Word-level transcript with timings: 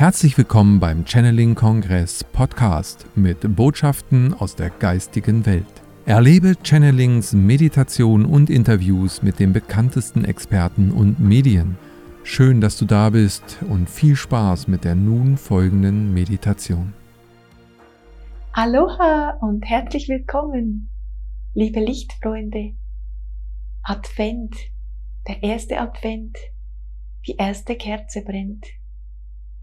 Herzlich 0.00 0.38
willkommen 0.38 0.80
beim 0.80 1.04
Channeling 1.04 1.54
Kongress 1.54 2.24
Podcast 2.24 3.04
mit 3.16 3.54
Botschaften 3.54 4.32
aus 4.32 4.56
der 4.56 4.70
geistigen 4.70 5.44
Welt. 5.44 5.66
Erlebe 6.06 6.54
Channelings, 6.62 7.34
Meditation 7.34 8.24
und 8.24 8.48
Interviews 8.48 9.22
mit 9.22 9.38
den 9.38 9.52
bekanntesten 9.52 10.24
Experten 10.24 10.90
und 10.90 11.20
Medien. 11.20 11.76
Schön, 12.22 12.62
dass 12.62 12.78
du 12.78 12.86
da 12.86 13.10
bist 13.10 13.58
und 13.68 13.90
viel 13.90 14.16
Spaß 14.16 14.68
mit 14.68 14.84
der 14.84 14.94
nun 14.94 15.36
folgenden 15.36 16.14
Meditation. 16.14 16.94
Aloha 18.52 19.36
und 19.42 19.66
herzlich 19.66 20.08
willkommen, 20.08 20.88
liebe 21.52 21.80
Lichtfreunde. 21.80 22.72
Advent, 23.82 24.56
der 25.28 25.42
erste 25.42 25.78
Advent, 25.78 26.38
die 27.26 27.36
erste 27.36 27.76
Kerze 27.76 28.22
brennt. 28.24 28.64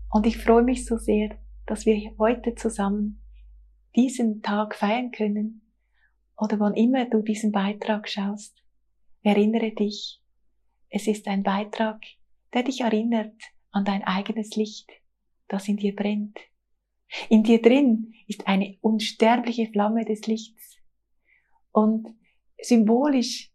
Und 0.09 0.25
ich 0.25 0.38
freue 0.38 0.63
mich 0.63 0.85
so 0.85 0.97
sehr, 0.97 1.38
dass 1.66 1.85
wir 1.85 2.15
heute 2.17 2.55
zusammen 2.55 3.21
diesen 3.95 4.41
Tag 4.41 4.75
feiern 4.75 5.11
können 5.11 5.71
oder 6.38 6.59
wann 6.59 6.75
immer 6.75 7.05
du 7.05 7.21
diesen 7.21 7.52
Beitrag 7.52 8.07
schaust. 8.07 8.63
Erinnere 9.21 9.71
dich, 9.71 10.21
es 10.89 11.07
ist 11.07 11.27
ein 11.27 11.43
Beitrag, 11.43 12.01
der 12.53 12.63
dich 12.63 12.81
erinnert 12.81 13.35
an 13.71 13.84
dein 13.84 14.03
eigenes 14.03 14.55
Licht, 14.55 14.89
das 15.48 15.67
in 15.67 15.77
dir 15.77 15.95
brennt. 15.95 16.39
In 17.29 17.43
dir 17.43 17.62
drin 17.62 18.13
ist 18.27 18.48
eine 18.48 18.77
unsterbliche 18.81 19.67
Flamme 19.67 20.05
des 20.05 20.27
Lichts. 20.27 20.77
Und 21.71 22.07
symbolisch 22.62 23.51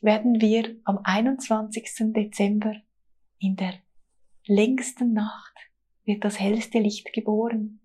werden 0.00 0.40
wir 0.40 0.76
am 0.84 1.00
21. 1.02 2.12
Dezember 2.12 2.74
in 3.38 3.56
der 3.56 3.74
längsten 4.50 5.12
Nacht 5.12 5.54
wird 6.04 6.24
das 6.24 6.38
hellste 6.38 6.78
Licht 6.80 7.12
geboren. 7.12 7.80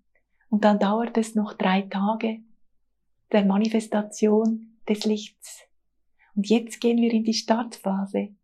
Und 0.50 0.64
dann 0.64 0.80
dauert 0.80 1.18
es 1.18 1.36
noch 1.36 1.54
drei 1.54 1.84
Tage 1.84 2.42
der 3.32 3.46
Manifestation 3.46 4.80
des 4.88 5.06
Lichts. 5.06 5.62
Und 6.36 6.50
jetzt 6.50 6.82
gehen 6.82 6.98
wir 6.98 7.12
in 7.12 7.24
die 7.24 7.34
Startphase 7.34 8.36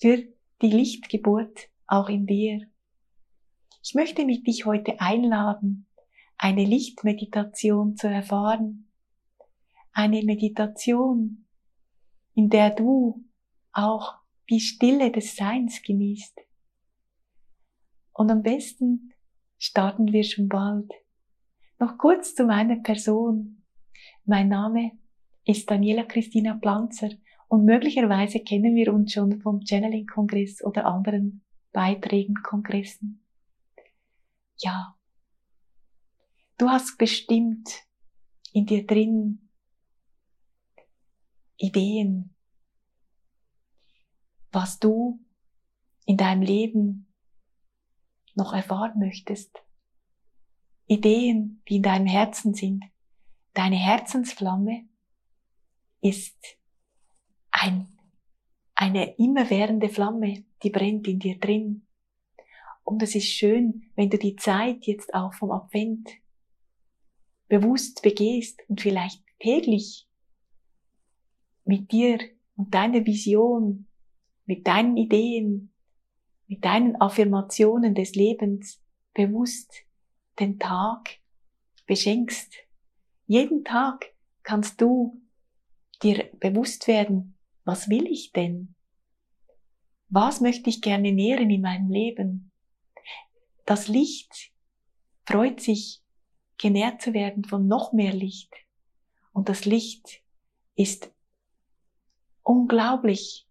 für 0.00 0.24
die 0.62 0.70
Lichtgeburt 0.70 1.68
auch 1.86 2.08
in 2.08 2.26
dir. 2.26 2.66
Ich 3.82 3.94
möchte 3.94 4.24
mit 4.24 4.46
dich 4.46 4.66
heute 4.66 5.00
einladen, 5.00 5.86
eine 6.36 6.64
Lichtmeditation 6.64 7.96
zu 7.96 8.08
erfahren. 8.08 8.90
Eine 9.92 10.22
Meditation, 10.22 11.46
in 12.34 12.48
der 12.48 12.70
du 12.70 13.24
auch 13.72 14.14
die 14.48 14.60
Stille 14.60 15.10
des 15.10 15.36
Seins 15.36 15.82
genießt. 15.82 16.47
Und 18.18 18.32
am 18.32 18.42
besten 18.42 19.12
starten 19.58 20.12
wir 20.12 20.24
schon 20.24 20.48
bald. 20.48 20.90
Noch 21.78 21.98
kurz 21.98 22.34
zu 22.34 22.46
meiner 22.46 22.74
Person. 22.74 23.62
Mein 24.24 24.48
Name 24.48 24.90
ist 25.44 25.70
Daniela 25.70 26.02
Christina 26.02 26.58
Planzer 26.60 27.10
und 27.46 27.64
möglicherweise 27.64 28.40
kennen 28.40 28.74
wir 28.74 28.92
uns 28.92 29.12
schon 29.12 29.40
vom 29.40 29.60
Channeling-Kongress 29.64 30.64
oder 30.64 30.86
anderen 30.86 31.44
Beiträgen, 31.70 32.34
Kongressen. 32.42 33.24
Ja. 34.56 34.96
Du 36.58 36.68
hast 36.68 36.98
bestimmt 36.98 37.70
in 38.52 38.66
dir 38.66 38.84
drin 38.84 39.48
Ideen, 41.56 42.34
was 44.50 44.80
du 44.80 45.20
in 46.04 46.16
deinem 46.16 46.42
Leben 46.42 47.07
noch 48.38 48.54
erfahren 48.54 48.98
möchtest. 48.98 49.62
Ideen, 50.86 51.62
die 51.68 51.76
in 51.76 51.82
deinem 51.82 52.06
Herzen 52.06 52.54
sind. 52.54 52.84
Deine 53.52 53.76
Herzensflamme 53.76 54.88
ist 56.00 56.38
ein, 57.50 57.88
eine 58.74 59.16
immerwährende 59.16 59.90
Flamme, 59.90 60.44
die 60.62 60.70
brennt 60.70 61.06
in 61.06 61.18
dir 61.18 61.38
drin. 61.38 61.86
Und 62.84 63.02
es 63.02 63.14
ist 63.14 63.26
schön, 63.26 63.90
wenn 63.96 64.08
du 64.08 64.16
die 64.16 64.36
Zeit 64.36 64.86
jetzt 64.86 65.12
auch 65.12 65.34
vom 65.34 65.50
Advent 65.50 66.08
bewusst 67.48 68.02
begehst 68.02 68.60
und 68.68 68.80
vielleicht 68.80 69.22
täglich 69.40 70.08
mit 71.64 71.92
dir 71.92 72.18
und 72.56 72.72
deiner 72.72 73.04
Vision, 73.04 73.86
mit 74.46 74.66
deinen 74.66 74.96
Ideen, 74.96 75.70
mit 76.48 76.64
deinen 76.64 77.00
Affirmationen 77.00 77.94
des 77.94 78.14
Lebens 78.14 78.82
bewusst 79.14 79.72
den 80.40 80.58
Tag 80.58 81.18
beschenkst. 81.86 82.54
Jeden 83.26 83.64
Tag 83.64 84.14
kannst 84.42 84.80
du 84.80 85.20
dir 86.02 86.30
bewusst 86.40 86.88
werden, 86.88 87.36
was 87.64 87.88
will 87.88 88.06
ich 88.06 88.32
denn? 88.32 88.74
Was 90.08 90.40
möchte 90.40 90.70
ich 90.70 90.80
gerne 90.80 91.12
nähren 91.12 91.50
in 91.50 91.60
meinem 91.60 91.90
Leben? 91.90 92.50
Das 93.66 93.88
Licht 93.88 94.52
freut 95.26 95.60
sich, 95.60 96.02
genährt 96.56 97.02
zu 97.02 97.12
werden 97.12 97.44
von 97.44 97.66
noch 97.66 97.92
mehr 97.92 98.14
Licht. 98.14 98.54
Und 99.32 99.50
das 99.50 99.66
Licht 99.66 100.22
ist 100.74 101.12
unglaublich, 102.42 103.47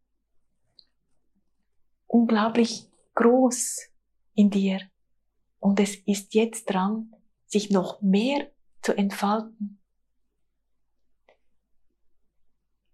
unglaublich 2.07 2.89
groß 3.15 3.89
in 4.33 4.49
dir 4.49 4.79
und 5.59 5.79
es 5.79 5.95
ist 5.95 6.33
jetzt 6.33 6.65
dran, 6.65 7.13
sich 7.45 7.69
noch 7.69 8.01
mehr 8.01 8.51
zu 8.81 8.95
entfalten. 8.95 9.81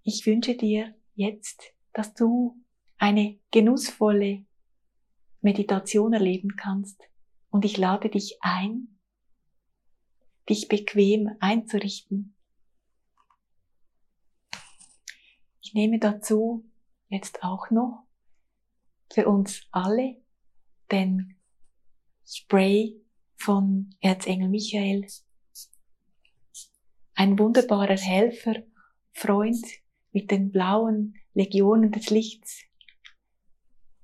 Ich 0.03 0.25
wünsche 0.25 0.56
dir 0.56 0.96
jetzt, 1.16 1.73
dass 1.94 2.13
du 2.13 2.62
eine 2.97 3.40
genussvolle 3.52 4.46
Meditation 5.41 6.13
erleben 6.13 6.56
kannst 6.56 7.02
und 7.50 7.66
ich 7.66 7.78
lade 7.78 8.09
dich 8.09 8.38
ein, 8.41 9.00
dich 10.50 10.68
bequem 10.68 11.29
einzurichten. 11.40 12.35
Ich 15.62 15.73
nehme 15.73 16.00
dazu 16.00 16.69
jetzt 17.09 17.44
auch 17.44 17.69
noch 17.69 18.06
für 19.13 19.28
uns 19.28 19.68
alle 19.72 20.18
den 20.91 21.35
Spray 22.25 23.00
von 23.35 23.94
Erzengel 24.00 24.50
Michael. 24.50 25.06
Ein 27.13 27.38
wunderbarer 27.38 27.97
Helfer, 27.97 28.63
Freund 29.12 29.63
mit 30.12 30.31
den 30.31 30.52
blauen 30.52 31.16
Legionen 31.35 31.91
des 31.91 32.09
Lichts, 32.09 32.63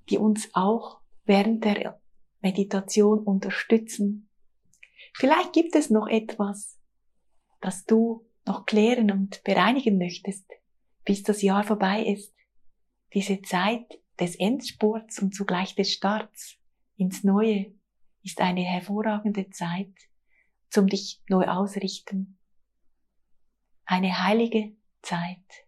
die 0.09 0.19
uns 0.19 0.49
auch 0.53 1.01
während 1.25 1.65
der 1.65 1.99
Meditation 2.41 3.19
unterstützen. 3.19 4.29
Vielleicht 5.15 5.53
gibt 5.53 5.75
es 5.75 5.89
noch 5.89 6.07
etwas, 6.07 6.79
das 7.61 7.85
du 7.85 8.27
noch 8.45 8.67
klären 8.67 9.09
und 9.09 9.43
bereinigen 9.43 9.97
möchtest, 9.97 10.45
bis 11.03 11.23
das 11.23 11.41
Jahr 11.41 11.63
vorbei 11.63 12.05
ist. 12.05 12.33
Diese 13.13 13.41
Zeit 13.41 13.99
des 14.19 14.35
Endspurts 14.35 15.19
und 15.19 15.33
zugleich 15.33 15.75
des 15.75 15.91
Starts 15.93 16.57
ins 16.97 17.23
Neue 17.23 17.73
ist 18.23 18.41
eine 18.41 18.61
hervorragende 18.61 19.49
Zeit 19.49 19.93
zum 20.69 20.87
dich 20.87 21.21
neu 21.29 21.45
ausrichten. 21.45 22.37
Eine 23.85 24.23
heilige 24.23 24.75
Zeit. 25.01 25.67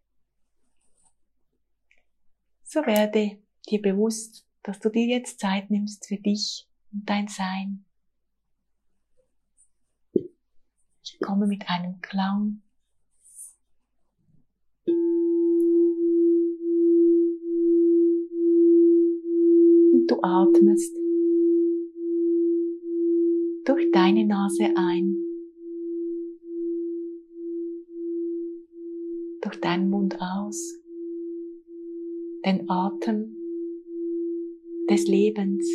So 2.63 2.85
werde 2.85 3.41
dir 3.69 3.81
bewusst, 3.81 4.47
dass 4.63 4.79
du 4.79 4.89
dir 4.89 5.07
jetzt 5.07 5.39
Zeit 5.39 5.71
nimmst 5.71 6.07
für 6.07 6.17
dich 6.17 6.69
und 6.91 7.09
dein 7.09 7.27
Sein. 7.27 7.85
Ich 11.03 11.19
komme 11.19 11.47
mit 11.47 11.67
einem 11.67 11.99
Klang 12.01 12.61
du 20.21 20.27
atmest. 20.27 20.95
Durch 23.65 23.91
deine 23.91 24.25
Nase 24.25 24.73
ein, 24.75 25.17
durch 29.41 29.59
deinen 29.59 29.89
Mund 29.89 30.17
aus, 30.19 30.79
den 32.45 32.69
Atem 32.69 33.35
des 34.89 35.07
Lebens. 35.07 35.69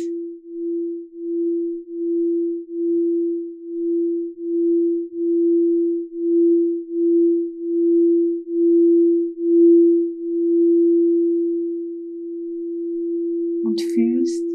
und 13.67 13.81
fühlst, 13.81 14.45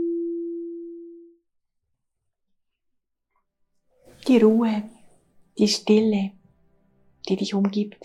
die 4.32 4.38
Ruhe, 4.38 4.82
die 5.58 5.69
Stille, 5.69 6.31
die 7.29 7.37
dich 7.37 7.52
umgibt. 7.52 8.02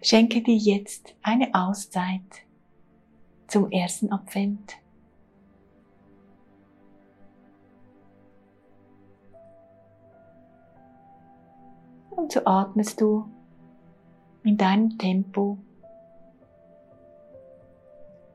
Schenke 0.00 0.42
dir 0.42 0.54
jetzt 0.54 1.16
eine 1.22 1.52
Auszeit 1.52 2.20
zum 3.48 3.68
ersten 3.72 4.12
Advent. 4.12 4.76
Und 12.10 12.30
so 12.30 12.44
atmest 12.44 13.00
du 13.00 13.28
in 14.44 14.56
deinem 14.56 14.98
Tempo 14.98 15.58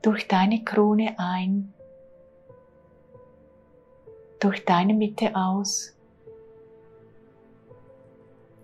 durch 0.02 0.28
deine 0.28 0.62
Krone 0.64 1.18
ein, 1.18 1.72
durch 4.40 4.64
deine 4.64 4.94
Mitte 4.94 5.34
aus, 5.34 5.96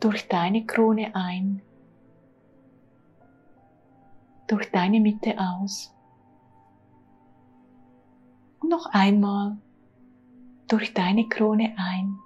durch 0.00 0.28
deine 0.28 0.64
Krone 0.66 1.14
ein, 1.14 1.62
durch 4.46 4.70
deine 4.70 5.00
Mitte 5.00 5.36
aus. 5.38 5.92
Und 8.60 8.68
noch 8.68 8.86
einmal 8.86 9.56
durch 10.68 10.94
deine 10.94 11.28
Krone 11.28 11.74
ein, 11.76 12.18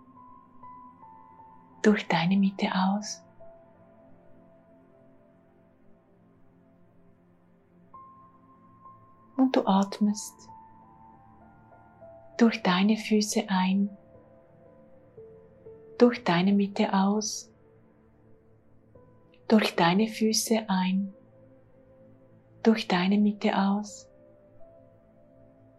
durch 1.82 2.06
deine 2.08 2.36
Mitte 2.36 2.68
aus. 2.74 3.22
Und 9.36 9.54
du 9.54 9.66
atmest 9.66 10.48
durch 12.38 12.62
deine 12.62 12.96
Füße 12.96 13.44
ein, 13.48 13.90
durch 15.98 16.22
deine 16.22 16.52
Mitte 16.52 16.94
aus, 16.94 17.52
durch 19.48 19.74
deine 19.74 20.06
Füße 20.06 20.64
ein, 20.68 21.12
durch 22.62 22.86
deine 22.86 23.18
Mitte 23.18 23.58
aus, 23.58 24.08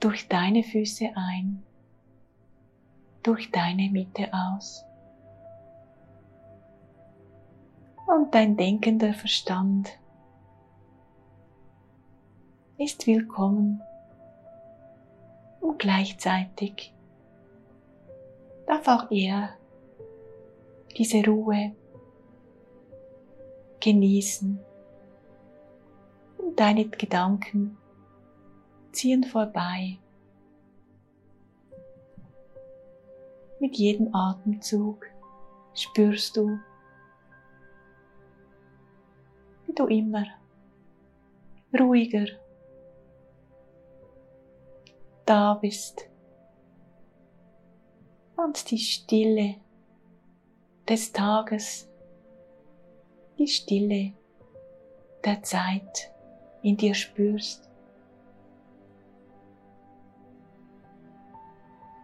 durch 0.02 0.28
deine 0.28 0.64
Füße 0.64 1.10
ein, 1.16 1.64
durch 3.24 3.50
deine 3.52 3.90
Mitte 3.90 4.30
aus. 4.34 4.84
Und 8.06 8.36
dein 8.36 8.58
denkender 8.58 9.14
Verstand 9.14 9.98
ist 12.78 13.08
willkommen 13.08 13.82
und 15.62 15.80
gleichzeitig 15.80 16.94
darf 18.68 18.88
auch 18.88 19.12
er 19.12 19.56
diese 20.98 21.24
Ruhe 21.26 21.76
genießen 23.80 24.60
deine 26.60 26.90
Gedanken 26.90 27.78
ziehen 28.92 29.24
vorbei. 29.24 29.98
Mit 33.62 33.78
jedem 33.78 34.14
Atemzug 34.14 35.06
spürst 35.74 36.36
du, 36.36 36.60
wie 39.66 39.74
du 39.74 39.88
immer 39.88 40.26
ruhiger 41.78 42.26
da 45.30 45.54
bist 45.54 46.10
und 48.36 48.72
die 48.72 48.80
Stille 48.80 49.58
des 50.88 51.12
Tages, 51.12 51.88
die 53.38 53.48
Stille 53.48 54.14
der 55.24 55.44
Zeit 55.44 56.12
in 56.64 56.78
dir 56.78 56.96
spürst. 56.96 57.70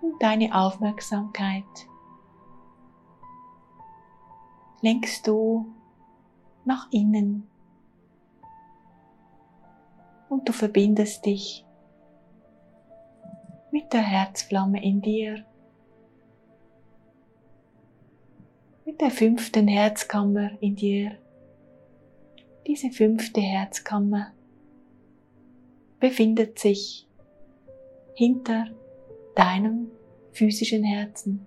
Und 0.03 0.21
deine 0.21 0.53
Aufmerksamkeit 0.53 1.63
lenkst 4.81 5.25
du 5.25 5.65
nach 6.63 6.91
innen 6.91 7.47
und 10.29 10.47
du 10.47 10.53
verbindest 10.53 11.25
dich 11.25 11.65
mit 13.75 13.91
der 13.91 14.03
Herzflamme 14.03 14.81
in 14.81 15.01
dir, 15.01 15.43
mit 18.85 19.01
der 19.01 19.11
fünften 19.11 19.67
Herzkammer 19.67 20.51
in 20.61 20.77
dir. 20.77 21.17
Diese 22.65 22.89
fünfte 22.89 23.41
Herzkammer 23.41 24.31
befindet 25.99 26.57
sich 26.57 27.05
hinter 28.13 28.67
deinem 29.35 29.91
physischen 30.31 30.85
Herzen. 30.85 31.45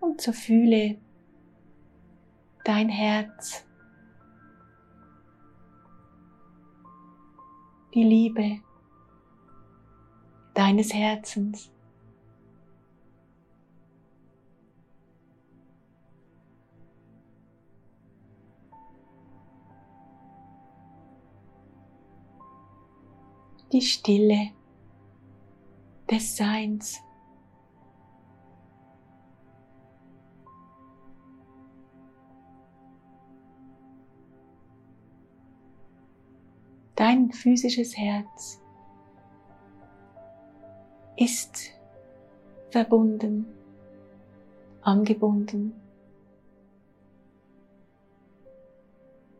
Und 0.00 0.20
so 0.20 0.32
fühle 0.32 0.98
dein 2.64 2.90
Herz, 2.90 3.65
die 7.96 8.04
Liebe 8.04 8.60
deines 10.52 10.92
Herzens. 10.92 11.70
die 23.72 23.82
Stille 23.82 24.52
des 26.08 26.36
Seins. 26.36 27.05
Dein 36.96 37.30
physisches 37.30 37.96
Herz 37.96 38.60
ist 41.16 41.70
verbunden, 42.70 43.46
angebunden 44.82 45.74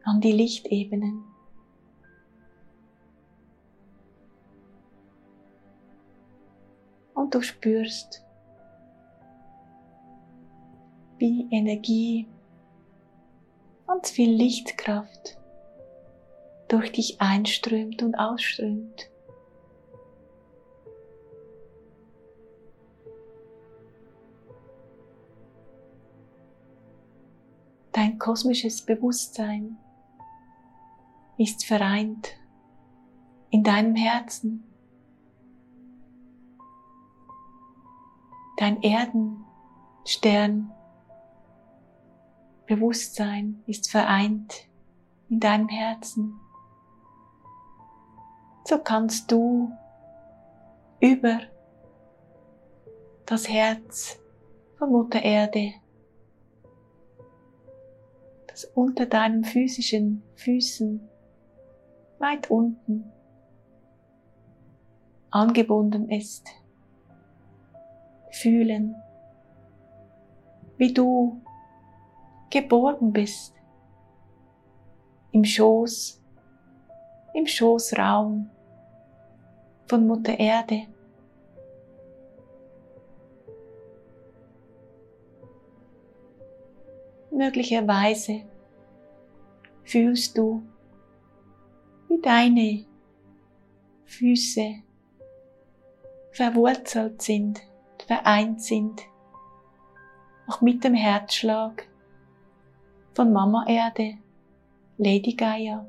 an 0.04 0.20
die 0.20 0.32
Lichtebenen. 0.32 1.24
und 7.26 7.34
du 7.34 7.42
spürst, 7.42 8.24
wie 11.18 11.48
Energie 11.50 12.28
und 13.88 14.06
viel 14.06 14.30
Lichtkraft 14.30 15.38
durch 16.68 16.92
dich 16.92 17.20
einströmt 17.20 18.02
und 18.02 18.14
ausströmt. 18.14 19.10
Dein 27.92 28.18
kosmisches 28.18 28.82
Bewusstsein 28.82 29.78
ist 31.38 31.64
vereint 31.64 32.36
in 33.50 33.62
deinem 33.62 33.94
Herzen 33.94 34.66
Dein 38.56 38.82
Erdenstern 38.82 40.72
Bewusstsein 42.66 43.62
ist 43.66 43.90
vereint 43.90 44.66
in 45.28 45.40
deinem 45.40 45.68
Herzen. 45.68 46.40
So 48.68 48.78
kannst 48.78 49.30
du 49.30 49.70
über 50.98 51.38
das 53.24 53.48
Herz 53.48 54.18
von 54.76 54.90
Mutter 54.90 55.22
Erde, 55.22 55.74
das 58.48 58.64
unter 58.64 59.06
deinen 59.06 59.44
physischen 59.44 60.24
Füßen 60.34 61.08
weit 62.18 62.50
unten 62.50 63.12
angebunden 65.30 66.10
ist, 66.10 66.48
fühlen, 68.32 68.96
wie 70.76 70.92
du 70.92 71.40
geborgen 72.50 73.12
bist 73.12 73.54
im 75.30 75.44
Schoß, 75.44 76.20
im 77.32 77.46
Schoßraum 77.46 78.50
von 79.86 80.06
Mutter 80.06 80.38
Erde. 80.38 80.82
Möglicherweise 87.30 88.42
fühlst 89.84 90.36
du, 90.38 90.62
wie 92.08 92.20
deine 92.20 92.84
Füße 94.06 94.76
verwurzelt 96.32 97.20
sind, 97.22 97.60
vereint 98.06 98.62
sind, 98.62 99.02
auch 100.46 100.60
mit 100.60 100.82
dem 100.84 100.94
Herzschlag 100.94 101.86
von 103.14 103.32
Mama 103.32 103.64
Erde, 103.68 104.18
Lady 104.98 105.34
Gaia. 105.34 105.86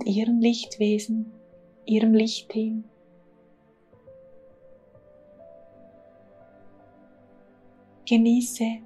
Und 0.00 0.06
ihrem 0.06 0.38
Lichtwesen, 0.40 1.30
ihrem 1.84 2.14
Lichtteam. 2.14 2.84
Genieße 8.08 8.78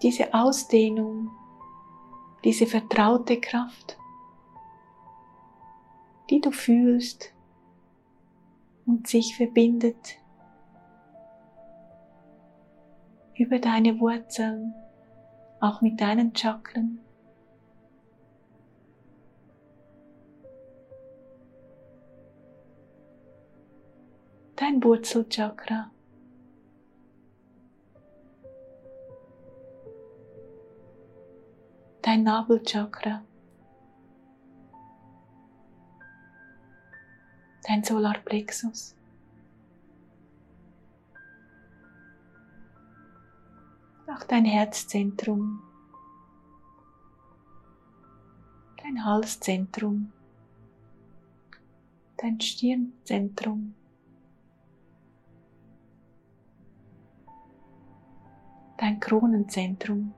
diese 0.00 0.32
Ausdehnung, 0.32 1.28
diese 2.44 2.66
vertraute 2.66 3.38
Kraft, 3.38 3.98
die 6.30 6.40
du 6.40 6.50
fühlst 6.50 7.34
und 8.86 9.06
sich 9.06 9.36
verbindet 9.36 10.16
über 13.34 13.58
deine 13.58 14.00
Wurzeln, 14.00 14.72
auch 15.60 15.82
mit 15.82 16.00
deinen 16.00 16.34
Chakren. 16.34 17.00
Dein 24.60 24.84
Wurzelchakra. 24.84 25.90
Dein 32.02 32.22
Nabelchakra. 32.22 33.22
dein 37.70 37.84
Solarplexus. 37.84 38.96
Auch 44.08 44.24
dein 44.24 44.44
Herzzentrum, 44.44 45.62
dein 48.82 49.04
Halszentrum, 49.04 50.12
dein 52.16 52.40
Stirnzentrum. 52.40 53.74
Dein 58.80 58.98
Kronenzentrum. 58.98 60.14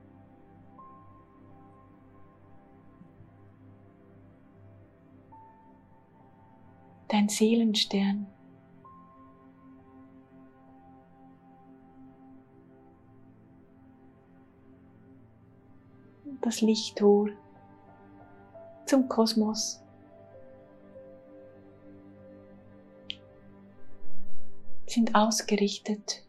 dein 7.13 7.29
Seelenstern. 7.29 8.25
Das 16.41 16.61
Lichttor 16.61 17.29
zum 18.85 19.07
Kosmos. 19.07 19.79
sind 24.87 25.15
ausgerichtet. 25.15 26.23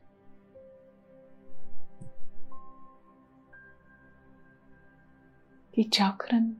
Die 5.76 5.90
Chakren 5.92 6.56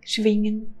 schwingen 0.00 0.74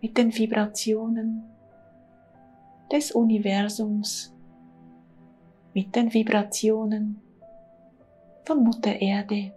mit 0.00 0.16
den 0.16 0.34
Vibrationen 0.34 1.44
des 2.90 3.12
Universums, 3.12 4.32
mit 5.74 5.94
den 5.94 6.12
Vibrationen 6.14 7.20
von 8.44 8.64
Mutter 8.64 8.98
Erde 8.98 9.52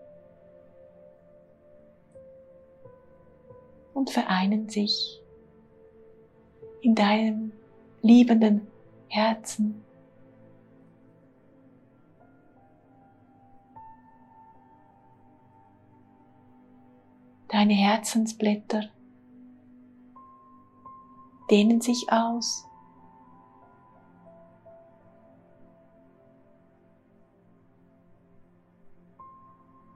und 3.93 4.09
vereinen 4.09 4.67
sich 4.67 5.21
in 6.81 6.93
deinem 6.93 7.53
liebenden 8.01 8.67
Herzen. 9.07 9.92
Deine 17.53 17.75
Herzensblätter 17.75 18.85
dehnen 21.51 21.81
sich 21.81 22.07
aus. 22.09 22.67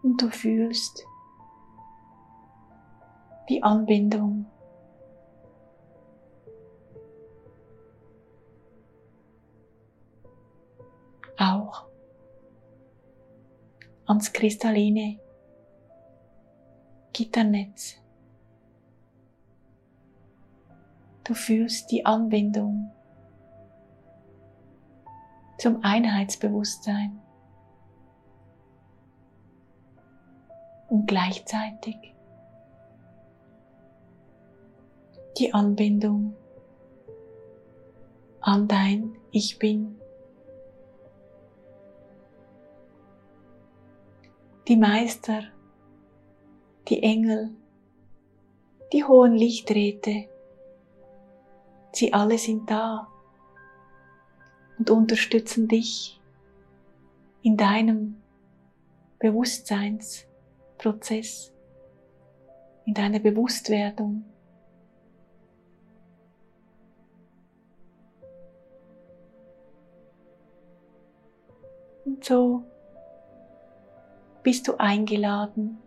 Und 0.04 0.22
du 0.22 0.30
fühlst 0.30 1.04
die 3.50 3.64
Anbindung. 3.64 4.46
Auch 11.40 11.88
ans 14.06 14.32
kristalline 14.32 15.20
Gitternetz. 17.18 17.96
Du 21.24 21.34
fühlst 21.34 21.90
die 21.90 22.06
Anbindung 22.06 22.92
zum 25.58 25.84
Einheitsbewusstsein 25.84 27.20
und 30.90 31.08
gleichzeitig 31.08 31.96
die 35.40 35.52
Anbindung 35.56 36.36
an 38.42 38.68
dein 38.68 39.18
Ich 39.32 39.58
bin. 39.58 40.00
Die 44.68 44.78
Meister, 44.78 45.46
die 46.90 47.04
Engel, 47.04 47.50
die 48.94 49.04
hohen 49.04 49.34
Lichträte, 49.34 50.30
Sie 51.94 52.14
alle 52.14 52.38
sind 52.38 52.70
da 52.70 53.08
und 54.78 54.92
unterstützen 54.92 55.68
dich 55.68 56.22
in 57.42 57.58
deinem 57.58 58.22
Bewusstseinsprozess, 59.18 61.52
in 62.86 62.94
deiner 62.94 63.20
Bewusstwerdung. 63.20 64.24
Und 72.06 72.24
so 72.24 72.64
bist 74.44 74.68
du 74.68 74.80
eingeladen, 74.80 75.80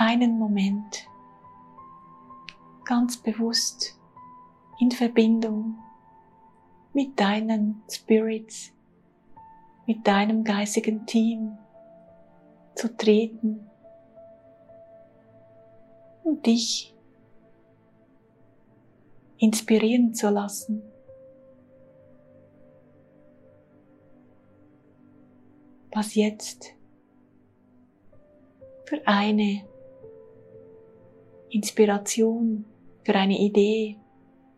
einen 0.00 0.38
Moment 0.38 1.08
ganz 2.84 3.16
bewusst 3.16 3.98
in 4.78 4.92
Verbindung 4.92 5.76
mit 6.92 7.18
deinen 7.18 7.82
Spirits, 7.90 8.72
mit 9.88 10.06
deinem 10.06 10.44
geistigen 10.44 11.04
Team 11.04 11.58
zu 12.76 12.96
treten 12.96 13.68
und 16.22 16.46
dich 16.46 16.94
inspirieren 19.38 20.14
zu 20.14 20.30
lassen. 20.30 20.80
Was 25.90 26.14
jetzt 26.14 26.72
für 28.84 29.04
eine 29.04 29.66
Inspiration 31.50 32.64
für 33.04 33.14
eine 33.14 33.38
Idee, 33.38 33.96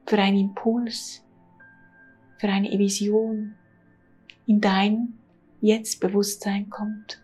für 0.07 0.19
einen 0.19 0.39
Impuls, 0.39 1.25
für 2.39 2.49
eine 2.49 2.77
Vision 2.79 3.55
in 4.47 4.61
dein 4.61 5.19
Jetzt-Bewusstsein 5.61 6.69
kommt. 6.69 7.23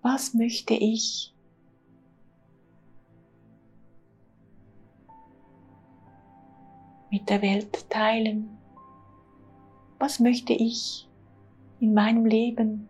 Was 0.00 0.34
möchte 0.34 0.74
ich 0.74 1.34
mit 7.10 7.28
der 7.28 7.42
Welt 7.42 7.90
teilen? 7.90 8.61
Was 10.02 10.18
möchte 10.18 10.52
ich 10.52 11.08
in 11.78 11.94
meinem 11.94 12.26
Leben 12.26 12.88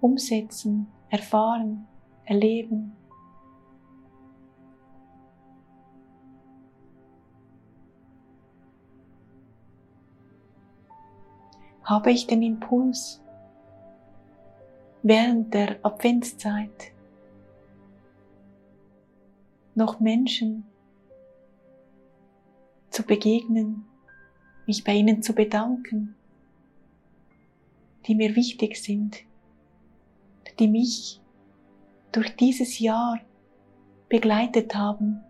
umsetzen, 0.00 0.86
erfahren, 1.08 1.88
erleben? 2.24 2.92
Habe 11.82 12.12
ich 12.12 12.28
den 12.28 12.42
Impuls, 12.42 13.20
während 15.02 15.52
der 15.52 15.84
Adventszeit 15.84 16.92
noch 19.74 19.98
Menschen 19.98 20.64
zu 22.90 23.02
begegnen, 23.02 23.84
mich 24.68 24.84
bei 24.84 24.92
ihnen 24.92 25.24
zu 25.24 25.32
bedanken, 25.32 26.14
die 28.06 28.14
mir 28.14 28.34
wichtig 28.36 28.76
sind, 28.76 29.18
die 30.58 30.68
mich 30.68 31.20
durch 32.12 32.34
dieses 32.36 32.78
Jahr 32.78 33.20
begleitet 34.08 34.74
haben. 34.74 35.22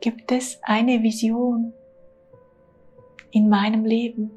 Gibt 0.00 0.32
es 0.32 0.58
eine 0.62 1.02
Vision 1.02 1.72
in 3.30 3.48
meinem 3.48 3.84
Leben, 3.84 4.30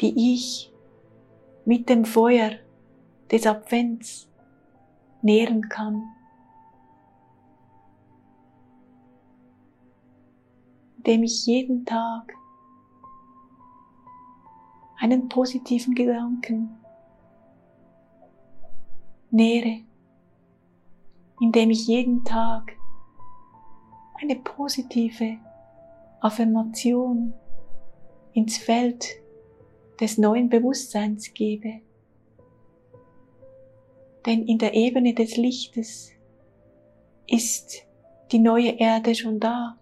die 0.00 0.34
ich 0.34 0.72
mit 1.64 1.88
dem 1.88 2.04
Feuer 2.04 2.52
des 3.30 3.46
Advents 3.46 4.28
nähren 5.22 5.68
kann. 5.68 6.02
Indem 11.04 11.24
ich 11.24 11.46
jeden 11.46 11.84
Tag 11.84 12.32
einen 15.00 15.28
positiven 15.28 15.96
Gedanken 15.96 16.78
nähere, 19.32 19.80
indem 21.40 21.70
ich 21.70 21.88
jeden 21.88 22.24
Tag 22.24 22.76
eine 24.20 24.36
positive 24.36 25.38
Affirmation 26.20 27.34
ins 28.32 28.58
Feld 28.58 29.04
des 30.00 30.18
neuen 30.18 30.48
Bewusstseins 30.48 31.34
gebe. 31.34 31.80
Denn 34.24 34.46
in 34.46 34.58
der 34.58 34.72
Ebene 34.74 35.14
des 35.14 35.36
Lichtes 35.36 36.12
ist 37.26 37.82
die 38.30 38.38
neue 38.38 38.78
Erde 38.78 39.16
schon 39.16 39.40
da. 39.40 39.81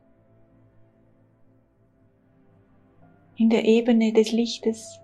In 3.41 3.49
der 3.49 3.65
Ebene 3.65 4.13
des 4.13 4.33
Lichtes 4.33 5.01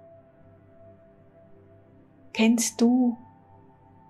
kennst 2.34 2.78
du 2.82 3.16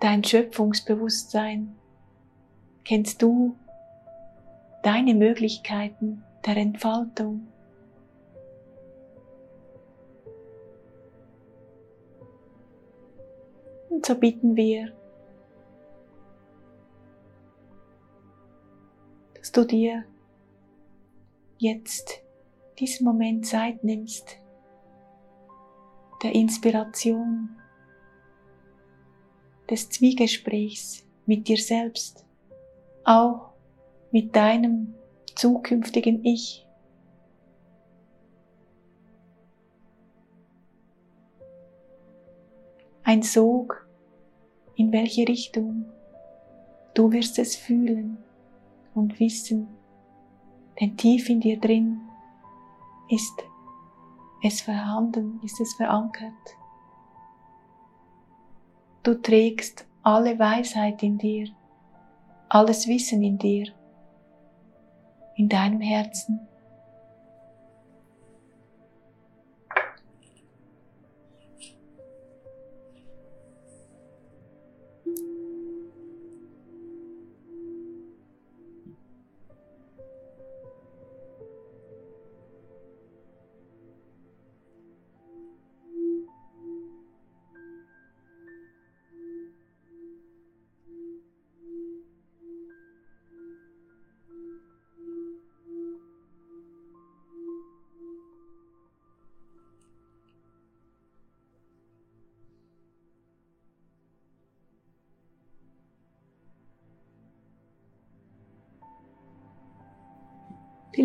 dein 0.00 0.24
Schöpfungsbewusstsein, 0.24 1.76
kennst 2.82 3.22
du 3.22 3.54
deine 4.82 5.14
Möglichkeiten 5.14 6.24
der 6.44 6.56
Entfaltung. 6.56 7.46
Und 13.90 14.04
so 14.04 14.16
bitten 14.16 14.56
wir, 14.56 14.90
dass 19.34 19.52
du 19.52 19.64
dir 19.64 20.04
jetzt 21.58 22.25
diesen 22.78 23.04
Moment 23.04 23.46
Zeit 23.46 23.82
nimmst, 23.82 24.38
der 26.22 26.34
Inspiration, 26.34 27.56
des 29.70 29.88
Zwiegesprächs 29.90 31.04
mit 31.26 31.48
dir 31.48 31.56
selbst, 31.56 32.24
auch 33.04 33.50
mit 34.12 34.36
deinem 34.36 34.94
zukünftigen 35.34 36.24
Ich. 36.24 36.66
Ein 43.02 43.22
Sog 43.22 43.86
in 44.76 44.92
welche 44.92 45.26
Richtung. 45.28 45.86
Du 46.94 47.12
wirst 47.12 47.38
es 47.38 47.56
fühlen 47.56 48.18
und 48.94 49.18
wissen, 49.20 49.68
denn 50.80 50.96
tief 50.96 51.28
in 51.28 51.40
dir 51.40 51.58
drin 51.60 52.05
ist 53.08 53.42
es 54.42 54.60
vorhanden, 54.60 55.40
ist 55.42 55.60
es 55.60 55.74
verankert. 55.74 56.32
Du 59.02 59.14
trägst 59.14 59.86
alle 60.02 60.38
Weisheit 60.38 61.02
in 61.02 61.18
dir, 61.18 61.48
alles 62.48 62.86
Wissen 62.88 63.22
in 63.22 63.38
dir, 63.38 63.68
in 65.36 65.48
deinem 65.48 65.80
Herzen. 65.80 66.48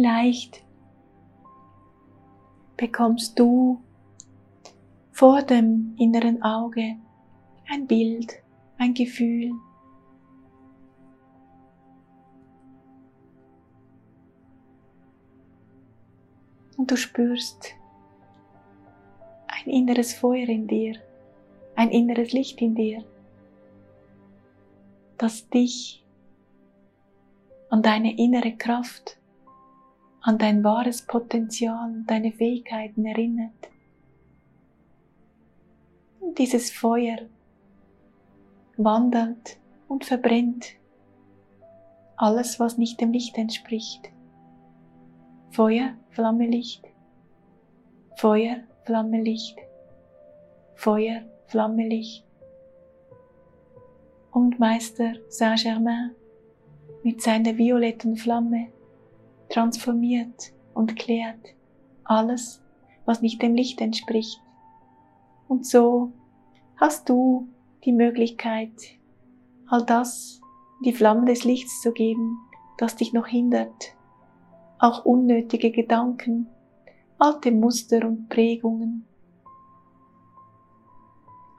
Vielleicht 0.02 0.64
bekommst 2.76 3.38
du 3.38 3.84
vor 5.12 5.44
dem 5.44 5.94
inneren 6.00 6.42
Auge 6.42 6.96
ein 7.70 7.86
Bild, 7.86 8.42
ein 8.80 8.96
Gefühl. 8.96 9.52
Und 16.78 16.90
du 16.90 16.98
spürst 16.98 17.76
ein 19.46 19.70
inneres 19.70 20.16
Feuer 20.16 20.50
in 20.50 20.66
dir, 20.66 20.96
ein 21.76 21.92
inneres 21.92 22.32
Licht 22.32 22.60
in 22.60 22.74
dir, 22.74 23.04
das 25.20 25.48
dich 25.52 26.04
an 27.70 27.84
deine 27.84 28.18
innere 28.18 28.58
Kraft 28.58 29.21
an 30.22 30.38
dein 30.38 30.64
wahres 30.64 31.02
Potenzial 31.02 32.04
deine 32.08 32.32
Fähigkeiten 32.32 33.06
erinnert. 33.06 33.70
Und 36.20 36.38
dieses 36.38 36.72
Feuer 36.72 37.18
wandert 38.78 39.58
und 39.88 40.06
verbrennt 40.06 40.76
alles, 42.16 42.60
was 42.60 42.78
nicht 42.78 43.02
dem 43.02 43.12
Licht 43.12 43.38
entspricht. 43.38 44.12
Feuer, 45.50 45.96
Flamme, 46.12 46.46
Licht. 46.46 46.84
Feuer, 48.16 48.58
Flamme, 48.86 49.22
Licht. 49.22 49.58
Feuer, 50.76 51.24
Flamme, 51.48 51.88
Licht. 51.88 52.24
Und 54.32 54.60
Meister 54.60 55.14
Saint-Germain 55.30 56.12
mit 57.04 57.22
seiner 57.22 57.58
violetten 57.58 58.16
Flamme 58.16 58.68
transformiert 59.52 60.54
und 60.74 60.96
klärt 60.96 61.56
alles, 62.04 62.64
was 63.06 63.22
nicht 63.22 63.42
dem 63.42 63.56
Licht 63.56 63.82
entspricht. 63.82 64.42
Und 65.48 65.66
so 65.66 66.12
hast 66.78 67.10
du 67.10 67.48
die 67.84 67.92
Möglichkeit, 67.92 68.72
all 69.68 69.86
das, 69.86 70.42
die 70.84 70.94
Flamme 70.94 71.26
des 71.26 71.44
Lichts 71.44 71.82
zu 71.82 71.92
geben, 71.92 72.38
das 72.78 72.96
dich 72.96 73.14
noch 73.14 73.28
hindert, 73.28 73.96
auch 74.80 75.06
unnötige 75.06 75.72
Gedanken, 75.72 76.48
alte 77.20 77.52
Muster 77.52 78.06
und 78.06 78.30
Prägungen, 78.30 79.06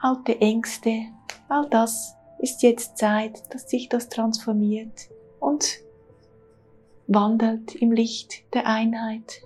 alte 0.00 0.40
Ängste, 0.40 1.06
all 1.48 1.68
das 1.68 2.16
ist 2.38 2.62
jetzt 2.62 2.98
Zeit, 2.98 3.42
dass 3.54 3.70
sich 3.70 3.88
das 3.88 4.08
transformiert 4.08 5.08
und 5.38 5.78
wandelt 7.06 7.74
im 7.74 7.92
Licht 7.92 8.52
der 8.54 8.66
Einheit. 8.66 9.42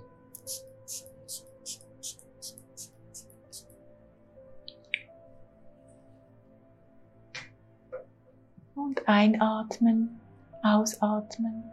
Und 8.75 9.07
einatmen, 9.07 10.19
ausatmen, 10.63 11.63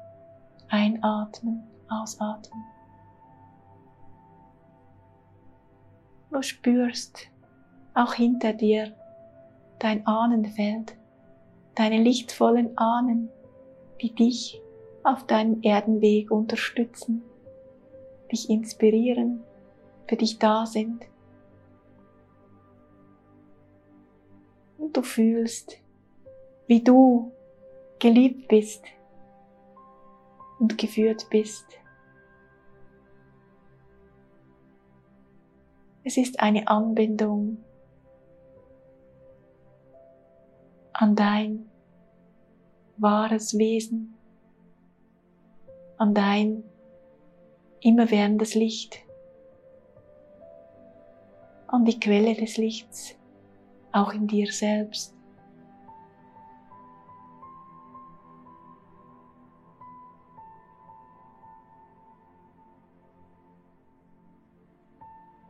einatmen, 0.68 1.62
ausatmen. 1.88 2.64
Du 6.31 6.42
spürst 6.42 7.29
auch 7.94 8.14
hinter 8.14 8.53
dir 8.53 8.92
dein 9.79 10.07
Ahnenfeld, 10.07 10.97
deine 11.75 12.03
lichtvollen 12.03 12.77
Ahnen, 12.77 13.29
die 14.01 14.14
dich 14.14 14.61
auf 15.05 15.27
deinem 15.27 15.61
Erdenweg 15.62 16.31
unterstützen, 16.31 17.23
dich 18.33 18.49
inspirieren, 18.49 19.45
für 20.09 20.17
dich 20.17 20.38
da 20.38 20.67
sind. 20.67 21.07
Und 24.79 24.97
du 24.97 25.03
fühlst, 25.03 25.79
wie 26.67 26.83
du 26.83 27.33
geliebt 27.99 28.49
bist 28.49 28.85
und 30.59 30.79
geführt 30.79 31.27
bist. 31.31 31.67
Es 36.03 36.17
ist 36.17 36.40
eine 36.40 36.69
Anbindung 36.69 37.59
an 40.93 41.17
dein 41.17 41.71
wahres 42.97 43.59
Wesen, 43.59 44.13
an 45.99 46.15
dein 46.15 46.65
immerwährendes 47.81 48.55
Licht, 48.55 48.99
an 51.67 51.85
die 51.85 51.99
Quelle 51.99 52.35
des 52.35 52.57
Lichts, 52.57 53.15
auch 53.93 54.13
in 54.13 54.27
dir 54.27 54.51
selbst. 54.51 55.15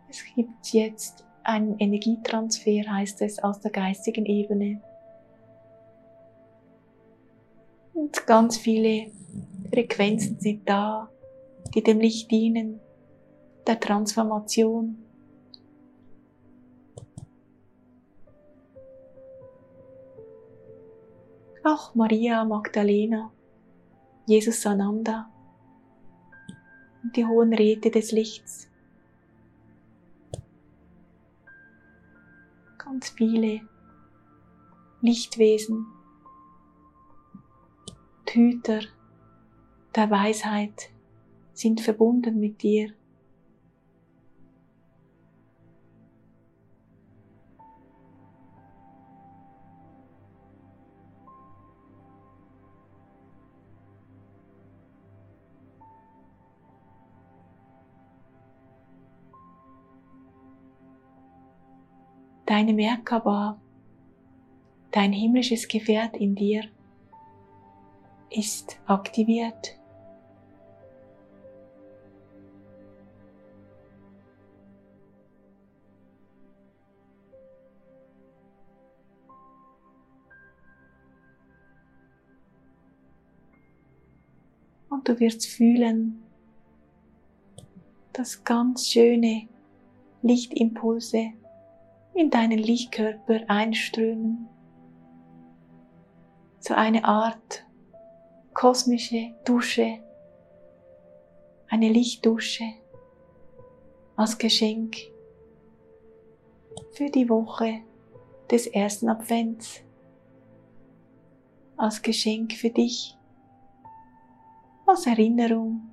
Es 0.09 0.25
gibt 0.35 0.73
jetzt 0.73 1.25
einen 1.43 1.79
Energietransfer, 1.79 2.83
heißt 2.89 3.23
es, 3.23 3.43
aus 3.43 3.61
der 3.61 3.71
geistigen 3.71 4.27
Ebene. 4.27 4.81
Und 7.93 8.27
ganz 8.27 8.57
viele 8.57 9.11
Frequenzen 9.75 10.39
sind 10.39 10.69
da, 10.69 11.11
die 11.75 11.83
dem 11.83 11.99
Licht 11.99 12.31
dienen, 12.31 12.79
der 13.67 13.81
Transformation. 13.81 14.99
Auch 21.65 21.93
Maria 21.97 22.45
Magdalena, 22.45 23.33
Jesus 24.27 24.65
Ananda 24.65 25.29
und 27.03 27.17
die 27.17 27.27
hohen 27.27 27.53
Räte 27.53 27.91
des 27.91 28.13
Lichts. 28.13 28.69
ganz 32.79 33.09
viele 33.09 33.61
Lichtwesen, 35.01 35.87
Hüter 38.31 38.81
der 39.97 40.11
Weisheit 40.11 40.91
sind 41.53 41.81
verbunden 41.81 42.41
mit 42.41 42.63
dir. 42.63 42.93
deine 62.55 62.73
Merkaba, 62.73 63.61
dein 64.93 65.13
himmlisches 65.13 65.67
Gefährt 65.67 66.17
in 66.17 66.37
dir, 66.37 66.63
ist 68.31 68.79
aktiviert. 68.87 69.77
Du 85.05 85.21
wirst 85.21 85.47
fühlen, 85.47 86.23
dass 88.15 88.43
ganz 88.43 88.89
schöne 88.89 89.49
Lichtimpulse 90.23 91.33
in 92.15 92.31
deinen 92.31 92.59
Lichtkörper 92.59 93.41
einströmen. 93.49 94.49
So 96.59 96.73
eine 96.73 97.05
Art 97.05 97.67
kosmische 98.55 99.35
Dusche, 99.45 99.99
eine 101.69 101.91
Lichtdusche 101.91 102.65
als 104.17 104.39
Geschenk 104.39 104.97
für 106.93 107.11
die 107.11 107.29
Woche 107.29 107.81
des 108.51 108.67
ersten 108.69 109.11
Advents, 109.11 109.83
als 111.77 112.01
Geschenk 112.01 112.55
für 112.55 112.71
dich, 112.71 113.19
als 114.87 115.07
Erinnerung 115.07 115.91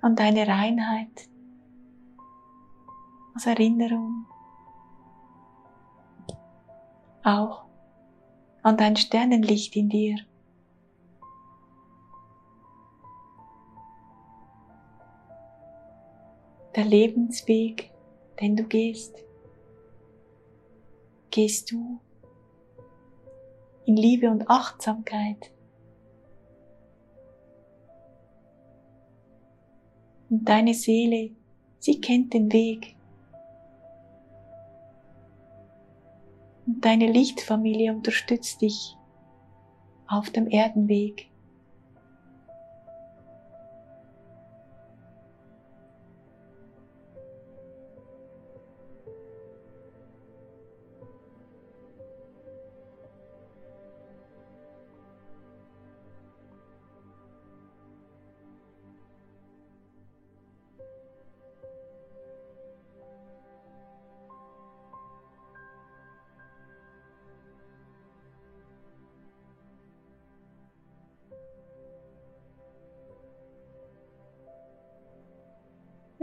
an 0.00 0.14
deine 0.14 0.46
Reinheit, 0.46 1.28
als 3.34 3.46
Erinnerung 3.46 4.26
auch 7.24 7.64
an 8.62 8.76
dein 8.76 8.96
Sternenlicht 8.96 9.76
in 9.76 9.88
dir. 9.88 10.16
Der 16.74 16.84
Lebensweg, 16.84 17.90
den 18.40 18.56
du 18.56 18.62
gehst, 18.64 19.14
gehst 21.30 21.72
du 21.72 22.00
in 23.84 23.96
Liebe 23.96 24.30
und 24.30 24.48
Achtsamkeit. 24.48 25.50
Und 30.30 30.48
deine 30.48 30.74
Seele, 30.74 31.30
sie 31.78 32.00
kennt 32.00 32.34
den 32.34 32.52
Weg. 32.52 32.94
Und 36.66 36.84
deine 36.84 37.10
Lichtfamilie 37.10 37.92
unterstützt 37.94 38.60
dich 38.60 38.96
auf 40.06 40.30
dem 40.30 40.48
Erdenweg. 40.48 41.27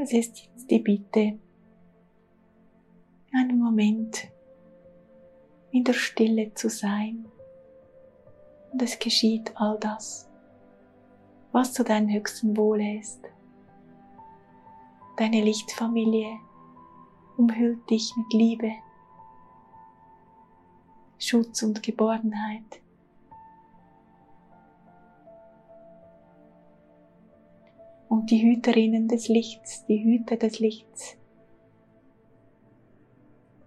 Es 0.06 0.14
ist 0.14 0.40
jetzt 0.40 0.70
die 0.70 0.78
Bitte, 0.78 1.40
einen 3.34 3.58
Moment 3.58 4.28
in 5.72 5.84
der 5.84 5.94
Stille 5.94 6.54
zu 6.54 6.70
sein. 6.70 7.26
Und 8.72 8.84
es 8.84 9.00
geschieht 9.00 9.52
all 9.56 9.80
das, 9.80 10.30
was 11.52 11.74
zu 11.74 11.84
deinem 11.84 12.14
höchsten 12.14 12.56
Wohle 12.56 13.00
ist. 13.00 13.20
Deine 15.18 15.42
Lichtfamilie 15.42 16.38
umhüllt 17.38 17.90
dich 17.90 18.14
mit 18.16 18.32
Liebe, 18.32 18.74
Schutz 21.18 21.64
und 21.64 21.82
Geborgenheit. 21.82 22.80
Und 28.16 28.32
die 28.32 28.42
Hüterinnen 28.42 29.10
des 29.10 29.28
Lichts, 29.28 29.86
die 29.88 30.02
Hüter 30.02 30.38
des 30.38 30.60
Lichts, 30.60 31.18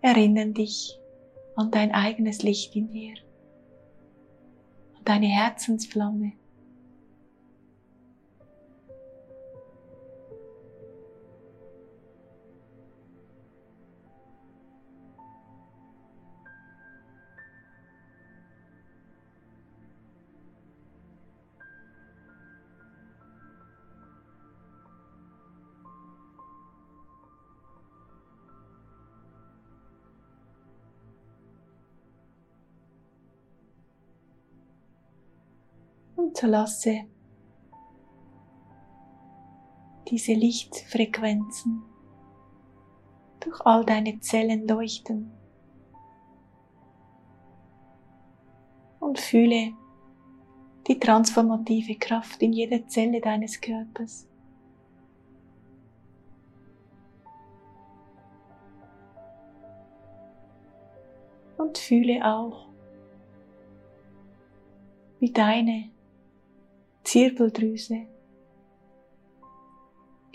erinnern 0.00 0.54
dich 0.54 0.98
an 1.54 1.70
dein 1.70 1.92
eigenes 1.92 2.42
Licht 2.42 2.74
in 2.74 2.88
dir, 2.88 3.12
an 4.96 5.04
deine 5.04 5.26
Herzensflamme. 5.26 6.32
Lasse 36.46 37.04
diese 40.08 40.32
Lichtfrequenzen 40.32 41.82
durch 43.40 43.60
all 43.66 43.84
deine 43.84 44.20
Zellen 44.20 44.66
leuchten 44.66 45.30
und 49.00 49.18
fühle 49.18 49.72
die 50.86 50.98
transformative 50.98 51.96
Kraft 51.96 52.42
in 52.42 52.52
jeder 52.52 52.86
Zelle 52.88 53.20
deines 53.20 53.60
Körpers. 53.60 54.26
Und 61.58 61.76
fühle 61.76 62.24
auch, 62.24 62.68
wie 65.18 65.32
deine 65.32 65.90
Zirbeldrüse. 67.08 68.02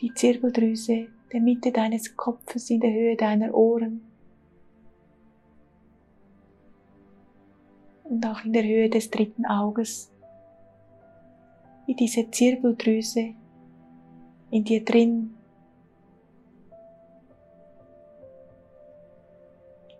Die 0.01 0.11
Zirbeldrüse 0.15 1.07
der 1.31 1.39
Mitte 1.39 1.71
deines 1.71 2.17
Kopfes 2.17 2.71
in 2.71 2.79
der 2.79 2.91
Höhe 2.91 3.15
deiner 3.15 3.53
Ohren. 3.53 4.01
Und 8.05 8.25
auch 8.25 8.43
in 8.43 8.53
der 8.53 8.63
Höhe 8.63 8.89
des 8.89 9.11
dritten 9.11 9.45
Auges, 9.45 10.11
wie 11.85 11.93
diese 11.93 12.31
Zirbeldrüse 12.31 13.35
in 14.49 14.63
dir 14.63 14.83
drin. 14.83 15.35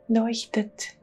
Leuchtet. 0.07 0.95